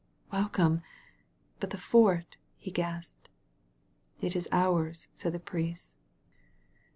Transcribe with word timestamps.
"Welcome!— 0.31 0.81
But 1.59 1.69
the 1.69 1.77
fort?" 1.77 2.37
he 2.57 2.71
gasped. 2.71 3.29
"It 4.19 4.35
is 4.35 4.49
ours," 4.51 5.09
said 5.13 5.33
the 5.33 5.39
priest. 5.39 5.95